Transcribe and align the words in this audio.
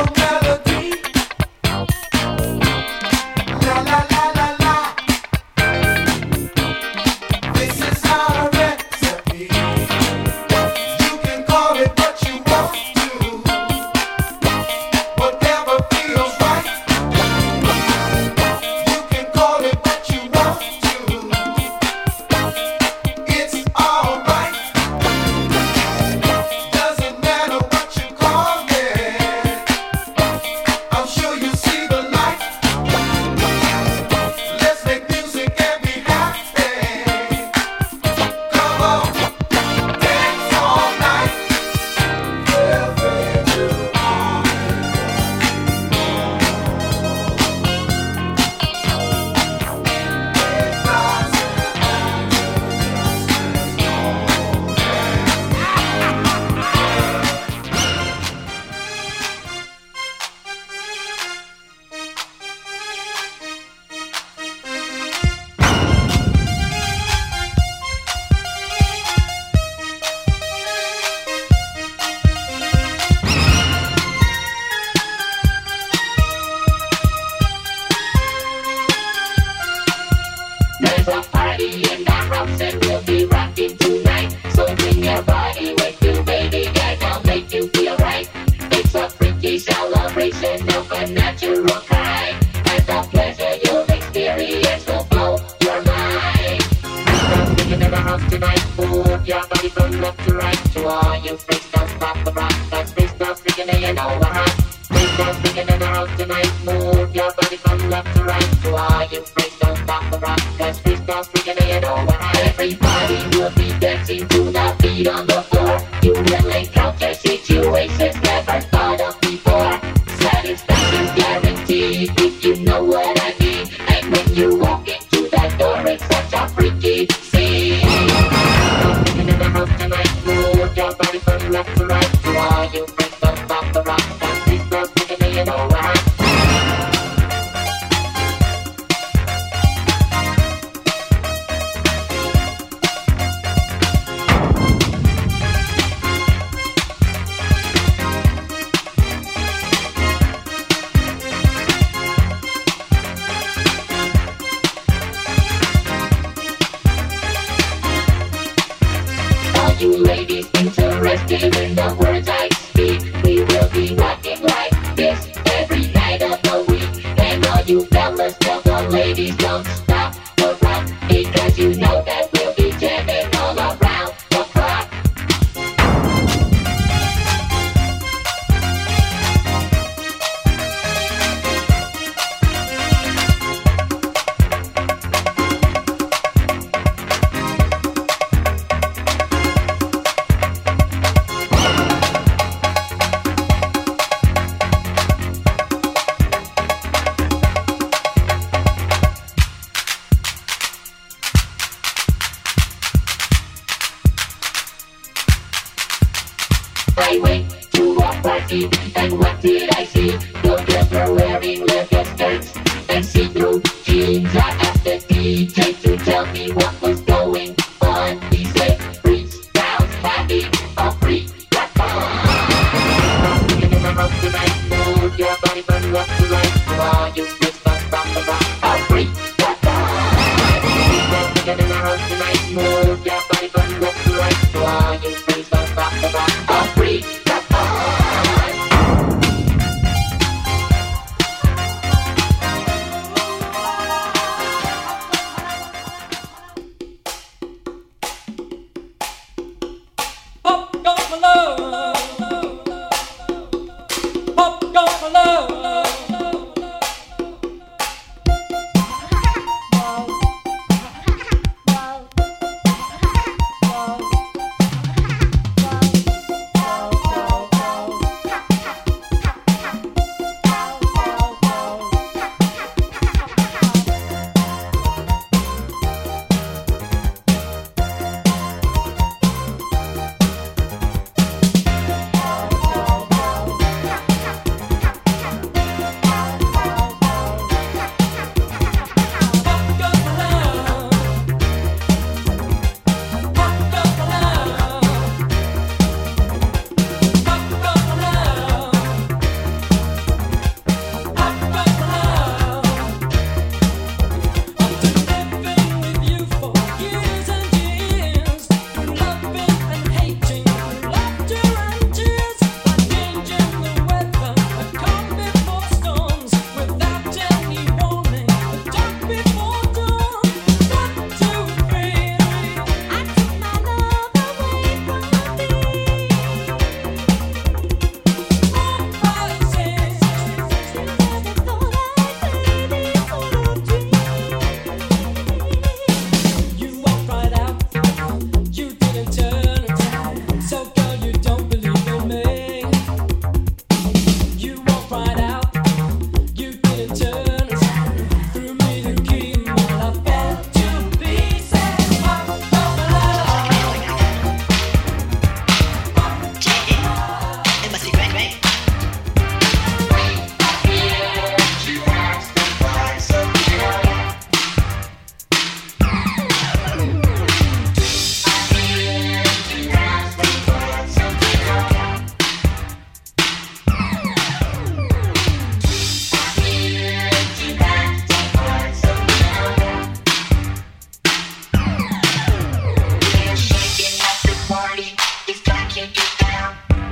Okay. 0.00 0.29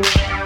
Thank 0.00 0.32
you. 0.32 0.37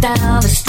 Gonna 0.00 0.40
get 0.42 0.56
too 0.56 0.65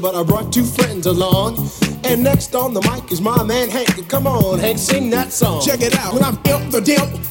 but 0.00 0.14
I 0.14 0.22
brought 0.22 0.52
two 0.52 0.64
friends 0.64 1.06
along. 1.06 1.68
And 2.04 2.22
next 2.22 2.54
on 2.54 2.74
the 2.74 2.80
mic 2.82 3.10
is 3.10 3.20
my 3.20 3.42
man 3.42 3.68
Hank. 3.68 4.08
Come 4.08 4.26
on, 4.26 4.58
Hank, 4.58 4.78
sing 4.78 5.10
that 5.10 5.32
song. 5.32 5.62
Check 5.64 5.80
it 5.80 5.96
out. 5.98 6.14
When 6.14 6.22
I'm 6.22 6.36
the 6.70 6.80
dimp 6.80 7.25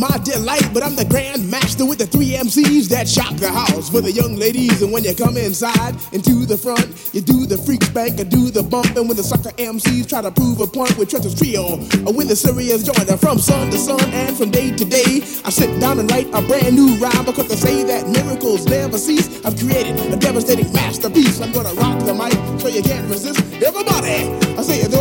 my 0.00 0.16
delight. 0.24 0.66
But 0.72 0.82
I'm 0.82 0.96
the 0.96 1.04
grand 1.04 1.48
master 1.50 1.84
with 1.84 1.98
the 1.98 2.06
three 2.06 2.32
MCs 2.32 2.88
that 2.88 3.06
shock 3.06 3.36
the 3.36 3.52
house 3.52 3.90
for 3.90 4.00
the 4.00 4.10
young 4.10 4.36
ladies. 4.36 4.80
And 4.80 4.90
when 4.90 5.04
you 5.04 5.14
come 5.14 5.36
inside 5.36 5.94
into 6.12 6.46
the 6.46 6.56
front, 6.56 6.88
you 7.12 7.20
do 7.20 7.44
the 7.44 7.58
freak 7.58 7.84
spank, 7.84 8.18
and 8.18 8.30
do 8.30 8.50
the 8.50 8.62
bump. 8.62 8.96
And 8.96 9.06
when 9.06 9.16
the 9.16 9.22
sucker 9.22 9.52
MCs 9.60 10.08
try 10.08 10.22
to 10.22 10.30
prove 10.30 10.60
a 10.60 10.66
point 10.66 10.96
with 10.96 11.10
Trent's 11.10 11.34
trio, 11.36 11.76
or 12.08 12.12
when 12.16 12.26
the 12.26 12.36
serious 12.36 12.82
joiner 12.82 13.16
from 13.18 13.38
sun 13.38 13.70
to 13.70 13.78
sun 13.78 14.00
and 14.10 14.36
from 14.36 14.50
day 14.50 14.74
to 14.74 14.84
day, 14.84 15.20
I 15.44 15.50
sit 15.50 15.78
down 15.80 15.98
and 15.98 16.10
write 16.10 16.28
a 16.32 16.40
brand 16.40 16.74
new 16.74 16.96
rhyme 16.96 17.26
because 17.26 17.48
they 17.48 17.56
say 17.56 17.84
that 17.84 18.08
miracles 18.08 18.64
never 18.66 18.96
cease. 18.96 19.44
I've 19.44 19.58
created 19.58 20.00
a 20.12 20.16
devastating 20.16 20.72
masterpiece. 20.72 21.40
I'm 21.40 21.52
gonna 21.52 21.74
rock 21.74 22.00
the 22.06 22.14
mic 22.14 22.32
so 22.60 22.68
you 22.68 22.82
can't 22.82 23.08
resist. 23.10 23.38
Everybody, 23.60 24.32
I 24.56 24.62
say 24.62 24.80
it 24.80 24.94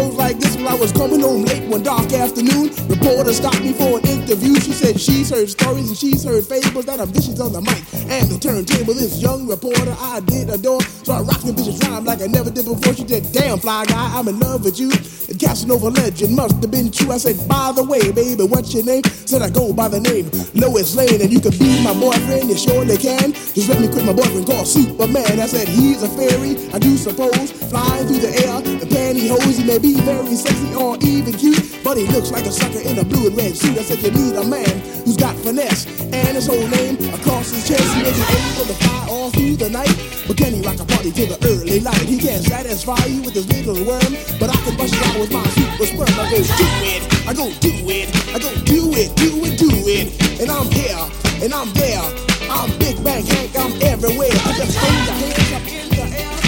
I 0.68 0.76
was 0.76 0.91
coming 0.91 1.22
home 1.22 1.43
late 1.43 1.68
one 1.70 1.84
dark 1.84 2.12
afternoon. 2.12 2.72
Reporter 2.88 3.34
stopped 3.34 3.62
me 3.62 3.74
for 3.74 3.99
an 3.99 4.05
interview. 4.05 4.55
She 4.60 4.72
said 4.72 4.99
she's 4.99 5.30
heard 5.30 5.49
stories 5.49 5.89
and 5.89 5.97
she's 5.97 6.24
heard 6.24 6.45
fables 6.45 6.86
that 6.86 6.99
have 6.99 7.10
vicious 7.10 7.39
on 7.39 7.53
the 7.53 7.62
mic 7.62 7.84
and 8.10 8.30
the 8.30 8.38
turntable. 8.39 8.93
This 8.93 9.22
young 9.22 9.47
reporter 9.47 9.95
I 9.99 10.20
did 10.22 10.49
adore, 10.49 10.82
so 10.82 11.14
I 11.14 11.22
rocked 11.22 11.45
the 11.45 11.53
vicious 11.53 11.80
rhyme 11.88 12.05
like 12.05 12.22
I 12.22 12.28
never 12.28 12.49
did 12.49 12.66
before. 12.66 12.93
She 12.93 13.07
said, 13.07 13.32
"Damn 13.32 13.60
fly 13.60 13.86
guy, 13.86 14.18
I'm 14.18 14.28
in 14.28 14.39
love 14.39 14.64
with 14.64 14.80
you." 14.80 14.89
The 14.89 15.36
Casanova 15.36 15.89
legend 15.89 16.36
must 16.36 16.55
have 16.62 16.72
been 16.72 16.91
true. 16.91 17.12
I 17.12 17.18
said, 17.18 17.38
"By 17.47 17.72
the 17.72 17.84
way, 17.84 18.12
baby, 18.12 18.43
what's 18.43 18.74
your 18.74 18.84
name?" 18.84 19.03
Said 19.26 19.41
I 19.41 19.49
go 19.49 19.74
by 19.74 19.88
the 19.88 19.99
name 19.99 20.30
Lois 20.53 20.95
Lane, 20.95 21.22
and 21.22 21.32
you 21.32 21.39
can 21.39 21.55
be 21.57 21.82
my 21.84 21.93
boyfriend. 21.93 22.49
You 22.49 22.57
surely 22.57 22.97
can. 22.97 23.34
Just 23.53 23.70
let 23.70 23.80
me 23.80 23.88
quit 23.88 24.05
my 24.05 24.14
boyfriend 24.14 24.45
called 24.45 24.68
Superman. 24.68 25.39
I 25.39 25.47
said 25.47 25.68
he's 25.68 26.03
a 26.03 26.10
fairy, 26.10 26.57
I 26.74 26.80
do 26.80 26.97
suppose, 26.97 27.51
flying 27.70 28.07
through 28.07 28.22
the 28.26 28.34
air 28.45 28.57
in 28.66 28.88
pantyhose. 28.89 29.57
He 29.57 29.64
may 29.64 29.78
be 29.78 29.93
very 30.01 30.36
sexy 30.50 30.76
or 30.76 30.97
even 31.02 31.34
cute, 31.34 31.84
but 31.84 31.97
he 31.97 32.06
looks 32.08 32.32
like 32.32 32.45
a 32.45 32.52
sucker 32.52 32.82
in 32.82 32.97
a 33.00 33.06
blue 33.06 33.28
and 33.28 33.38
red 33.38 33.56
suit. 33.56 33.78
I 33.78 33.84
said 33.84 34.02
you 34.02 34.12
need 34.12 34.36
a 34.36 34.43
man 34.43 34.70
who's 35.06 35.18
got 35.18 35.36
finesse 35.38 35.86
and 36.02 36.34
his 36.36 36.47
whole 36.47 36.68
name 36.68 36.97
across 37.14 37.52
his 37.52 37.68
chest. 37.68 37.86
He 37.93 38.04
may 38.04 38.12
be 38.12 38.22
able 38.22 38.66
to 38.66 38.78
fly 38.82 39.08
all 39.10 39.30
through 39.32 39.56
the 39.58 39.70
night, 39.70 39.93
but 40.28 40.38
can 40.38 40.54
he 40.54 40.62
rock 40.62 40.80
a 40.80 40.86
party 40.86 41.12
till 41.12 41.28
the 41.28 41.38
early 41.47 41.80
light? 41.80 42.02
He 42.02 42.18
can't 42.18 42.43
satisfy 42.43 43.06
you 43.06 43.22
with 43.22 43.34
his 43.34 43.47
little 43.50 43.78
worm, 43.86 44.12
but 44.39 44.50
I 44.50 44.58
can 44.66 44.76
bust 44.78 44.93
you 44.93 45.04
out 45.06 45.20
with 45.20 45.32
my 45.32 45.43
super 45.54 45.86
sperm. 45.86 46.10
I 46.18 46.34
go 46.34 46.41
do 46.58 46.66
it, 46.86 47.02
I 47.28 47.34
go 47.34 47.45
do 47.62 47.74
it, 47.89 48.08
I 48.34 48.39
go 48.39 48.52
do 48.66 48.82
it, 48.97 49.10
do 49.16 49.30
it, 49.45 49.54
do 49.60 49.70
it, 49.86 50.08
and 50.41 50.50
I'm 50.50 50.70
here, 50.72 51.06
and 51.43 51.54
I'm 51.54 51.72
there. 51.74 52.02
I'm 52.50 52.72
Big 52.80 52.97
Bang 53.04 53.24
Hank, 53.24 53.56
I'm 53.56 53.74
everywhere. 53.84 54.34
I 54.34 54.54
just 54.58 54.74
throw 54.74 54.89
your 54.89 55.14
hands 55.22 55.54
up 55.54 55.68
in 55.70 55.89
the 55.89 56.18
air. 56.18 56.39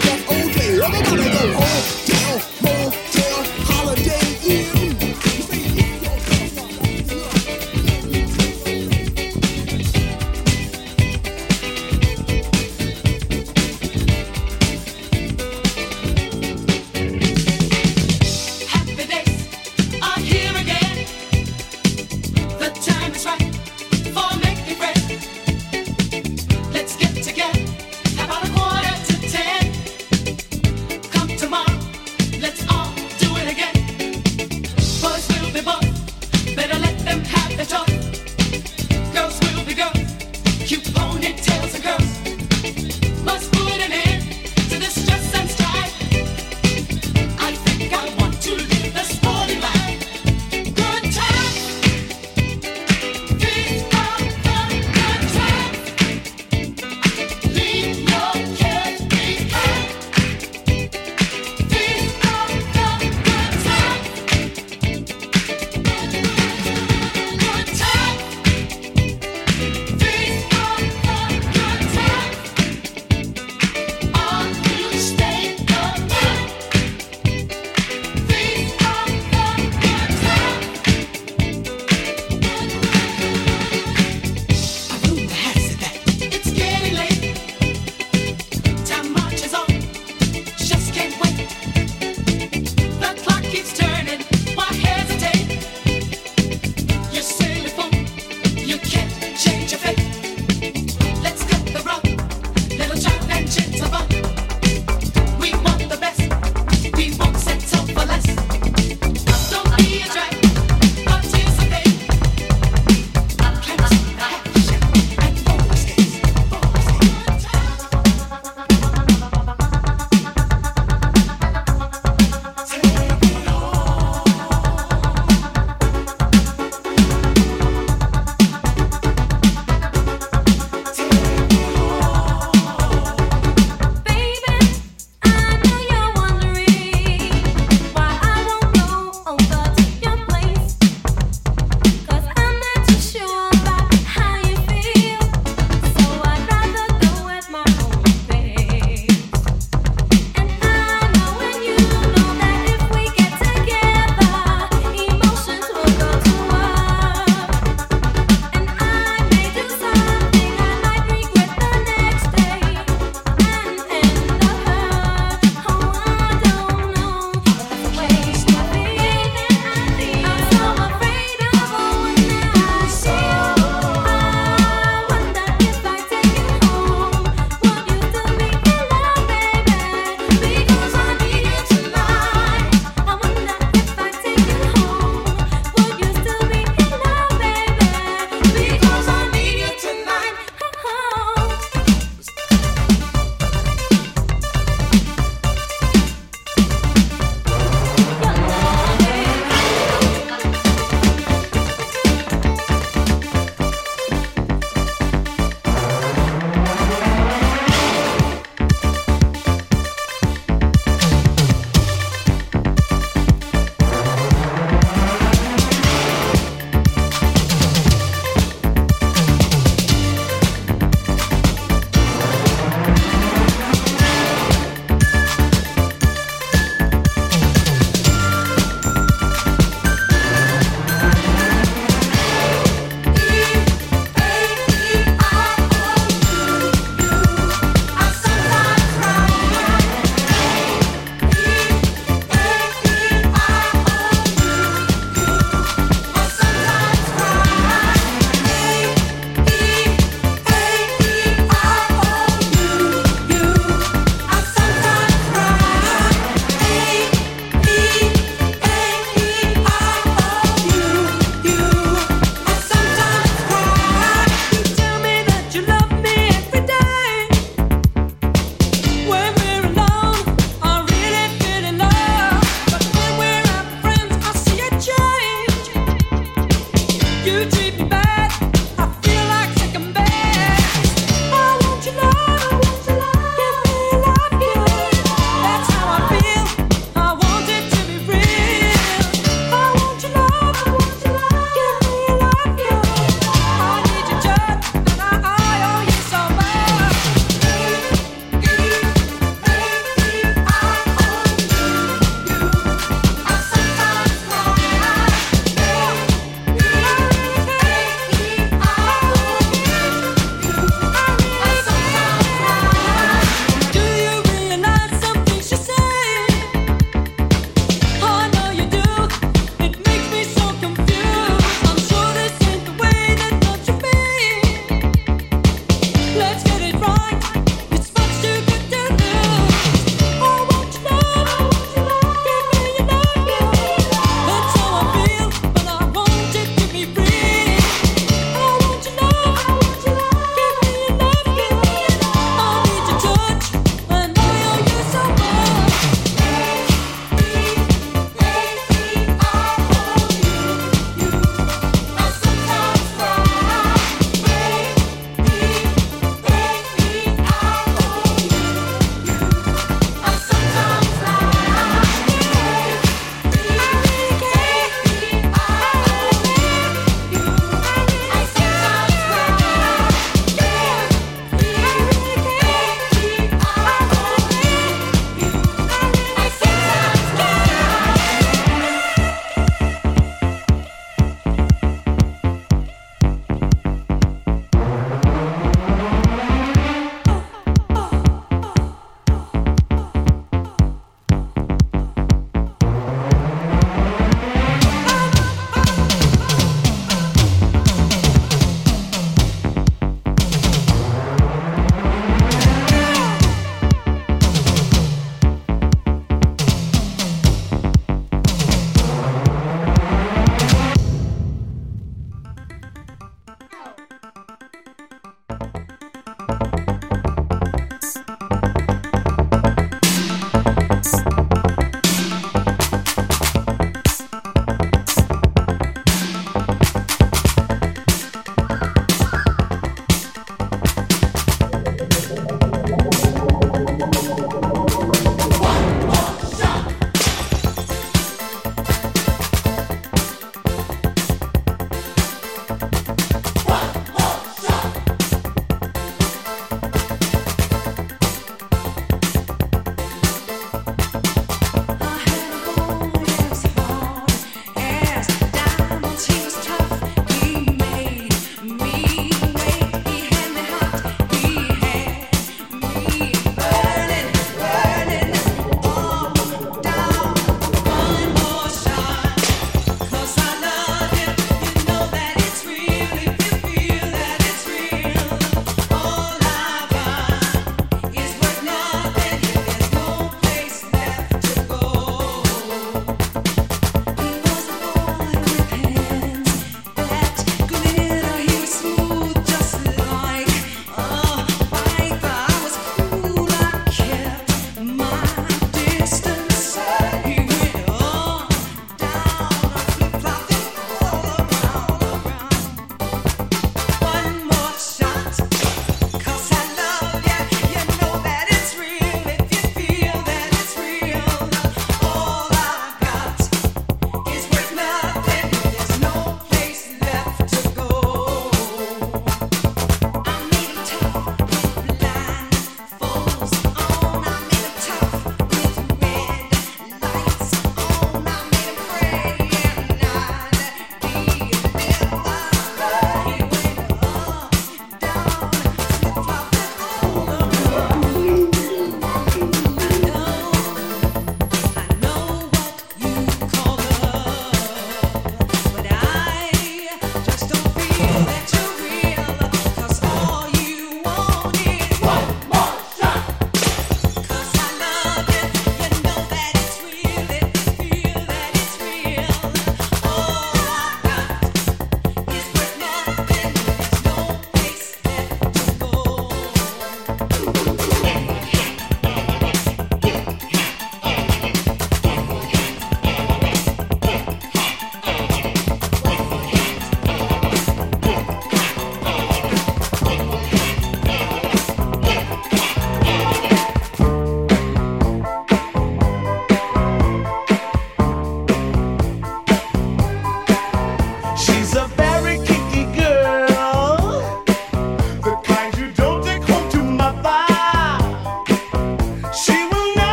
Death 0.00 0.26
OJ. 0.26 0.58
Everybody 0.80 1.30
go 1.30 1.52
hotel, 1.54 1.99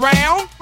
around. 0.00 0.59